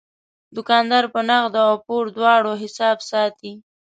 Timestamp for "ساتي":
3.09-3.53